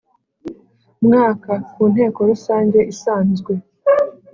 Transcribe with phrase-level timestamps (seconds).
[1.05, 3.53] Mwaka ku nteko rusange isanzwe